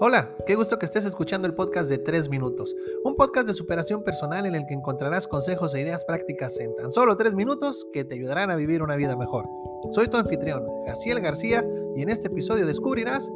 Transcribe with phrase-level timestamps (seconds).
[0.00, 2.72] Hola, qué gusto que estés escuchando el podcast de 3 minutos,
[3.02, 6.92] un podcast de superación personal en el que encontrarás consejos e ideas prácticas en tan
[6.92, 9.48] solo 3 minutos que te ayudarán a vivir una vida mejor.
[9.90, 13.28] Soy tu anfitrión, Jaciel García, y en este episodio descubrirás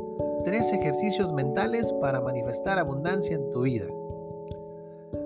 [0.45, 3.86] 3 ejercicios mentales para manifestar abundancia en tu vida.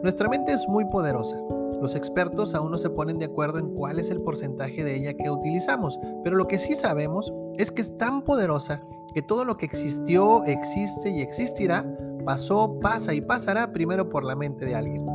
[0.02, 1.36] Nuestra mente es muy poderosa.
[1.80, 5.14] Los expertos aún no se ponen de acuerdo en cuál es el porcentaje de ella
[5.14, 8.82] que utilizamos, pero lo que sí sabemos es que es tan poderosa
[9.14, 11.86] que todo lo que existió, existe y existirá,
[12.24, 15.06] pasó, pasa y pasará primero por la mente de alguien.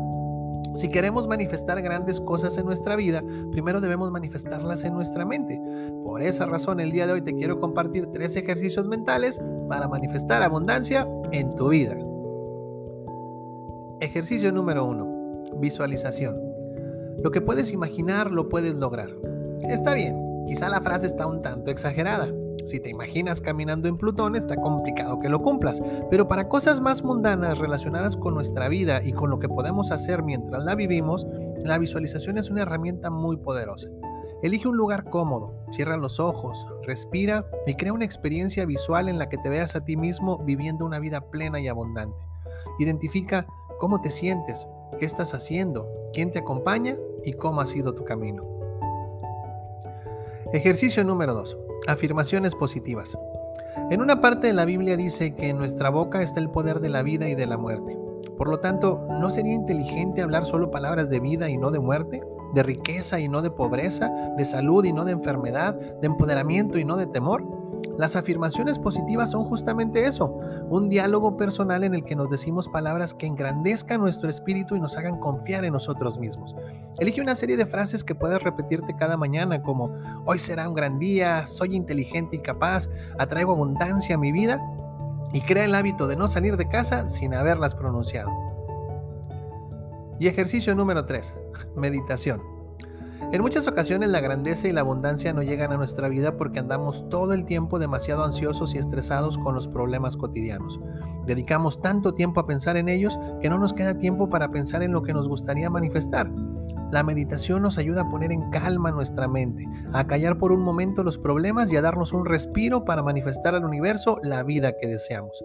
[0.76, 3.22] Si queremos manifestar grandes cosas en nuestra vida,
[3.52, 5.62] primero debemos manifestarlas en nuestra mente.
[6.05, 10.41] Por esa razón, el día de hoy te quiero compartir tres ejercicios mentales para manifestar
[10.41, 11.98] abundancia en tu vida.
[14.00, 15.08] Ejercicio número uno.
[15.60, 16.51] Visualización.
[17.24, 19.10] Lo que puedes imaginar lo puedes lograr.
[19.62, 22.32] Está bien, quizá la frase está un tanto exagerada,
[22.66, 27.04] si te imaginas caminando en Plutón, está complicado que lo cumplas, pero para cosas más
[27.04, 31.27] mundanas relacionadas con nuestra vida y con lo que podemos hacer mientras la vivimos,
[31.63, 33.90] la visualización es una herramienta muy poderosa.
[34.41, 39.30] Elige un lugar cómodo, cierra los ojos, respira y crea una experiencia visual en la
[39.30, 42.18] que te veas a ti mismo viviendo una vida plena y abundante.
[42.80, 43.48] Identifica
[43.80, 44.66] cómo te sientes,
[45.00, 48.43] qué estás haciendo, quién te acompaña y cómo ha sido tu camino.
[50.54, 51.57] Ejercicio número 2.
[51.87, 53.17] Afirmaciones positivas.
[53.90, 56.89] En una parte de la Biblia dice que en nuestra boca está el poder de
[56.89, 57.98] la vida y de la muerte.
[58.37, 62.21] Por lo tanto, ¿no sería inteligente hablar solo palabras de vida y no de muerte?
[62.54, 64.12] ¿De riqueza y no de pobreza?
[64.38, 65.75] ¿De salud y no de enfermedad?
[65.75, 67.45] ¿De empoderamiento y no de temor?
[68.02, 70.40] Las afirmaciones positivas son justamente eso,
[70.72, 74.97] un diálogo personal en el que nos decimos palabras que engrandezcan nuestro espíritu y nos
[74.97, 76.56] hagan confiar en nosotros mismos.
[76.97, 80.97] Elige una serie de frases que puedas repetirte cada mañana como hoy será un gran
[80.97, 84.59] día, soy inteligente y capaz, atraigo abundancia a mi vida
[85.31, 88.31] y crea el hábito de no salir de casa sin haberlas pronunciado.
[90.18, 91.38] Y ejercicio número 3,
[91.75, 92.50] meditación.
[93.31, 97.07] En muchas ocasiones la grandeza y la abundancia no llegan a nuestra vida porque andamos
[97.09, 100.79] todo el tiempo demasiado ansiosos y estresados con los problemas cotidianos.
[101.25, 104.91] Dedicamos tanto tiempo a pensar en ellos que no nos queda tiempo para pensar en
[104.91, 106.29] lo que nos gustaría manifestar.
[106.91, 111.03] La meditación nos ayuda a poner en calma nuestra mente, a callar por un momento
[111.03, 115.41] los problemas y a darnos un respiro para manifestar al universo la vida que deseamos.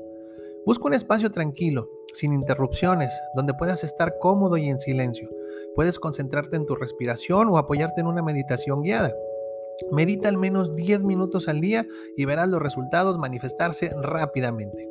[0.65, 5.31] Busca un espacio tranquilo, sin interrupciones, donde puedas estar cómodo y en silencio.
[5.77, 9.15] Puedes concentrarte en tu respiración o apoyarte en una meditación guiada.
[9.93, 14.89] Medita al menos 10 minutos al día y verás los resultados manifestarse rápidamente.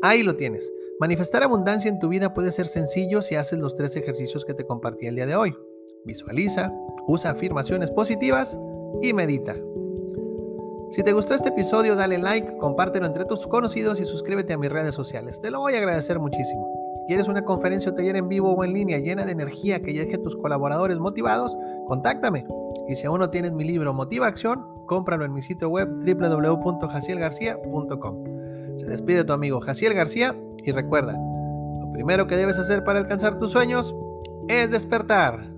[0.00, 0.72] Ahí lo tienes.
[0.98, 4.64] Manifestar abundancia en tu vida puede ser sencillo si haces los tres ejercicios que te
[4.64, 5.54] compartí el día de hoy.
[6.04, 6.72] Visualiza,
[7.06, 8.58] usa afirmaciones positivas
[9.02, 9.54] y medita.
[10.90, 14.72] Si te gustó este episodio, dale like, compártelo entre tus conocidos y suscríbete a mis
[14.72, 15.38] redes sociales.
[15.40, 16.77] Te lo voy a agradecer muchísimo.
[17.08, 20.16] ¿Quieres una conferencia o taller en vivo o en línea llena de energía que deje
[20.16, 21.56] a tus colaboradores motivados?
[21.86, 22.46] Contáctame.
[22.86, 28.24] Y si aún no tienes mi libro Motiva Acción, cómpralo en mi sitio web www.jacielgarcía.com.
[28.76, 31.14] Se despide tu amigo Jaciel García y recuerda,
[31.80, 33.94] lo primero que debes hacer para alcanzar tus sueños
[34.48, 35.50] es despertar.